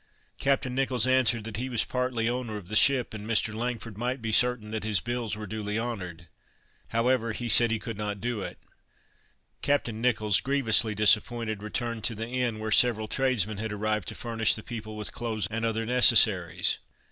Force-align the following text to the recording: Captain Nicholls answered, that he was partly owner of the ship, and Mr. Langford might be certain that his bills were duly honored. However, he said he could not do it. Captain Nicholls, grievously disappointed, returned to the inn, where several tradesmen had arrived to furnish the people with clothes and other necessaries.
Captain 0.39 0.73
Nicholls 0.73 1.05
answered, 1.05 1.43
that 1.43 1.57
he 1.57 1.69
was 1.69 1.85
partly 1.85 2.27
owner 2.27 2.57
of 2.57 2.69
the 2.69 2.75
ship, 2.75 3.13
and 3.13 3.27
Mr. 3.27 3.53
Langford 3.53 3.99
might 3.99 4.19
be 4.19 4.31
certain 4.31 4.71
that 4.71 4.83
his 4.83 4.99
bills 4.99 5.35
were 5.37 5.45
duly 5.45 5.77
honored. 5.77 6.27
However, 6.89 7.33
he 7.33 7.47
said 7.47 7.69
he 7.69 7.77
could 7.77 7.99
not 7.99 8.19
do 8.19 8.41
it. 8.41 8.57
Captain 9.61 10.01
Nicholls, 10.01 10.41
grievously 10.41 10.95
disappointed, 10.95 11.61
returned 11.61 12.03
to 12.05 12.15
the 12.15 12.27
inn, 12.27 12.57
where 12.57 12.71
several 12.71 13.07
tradesmen 13.07 13.59
had 13.59 13.71
arrived 13.71 14.07
to 14.07 14.15
furnish 14.15 14.55
the 14.55 14.63
people 14.63 14.97
with 14.97 15.11
clothes 15.11 15.45
and 15.51 15.63
other 15.63 15.85
necessaries. 15.85 16.79